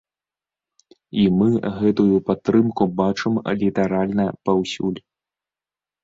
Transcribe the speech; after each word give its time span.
І 1.23 1.25
мы 1.39 1.49
гэтую 1.81 2.15
падтрымку 2.29 2.87
бачым 3.01 3.33
літаральна 3.65 4.25
паўсюль. 4.49 4.97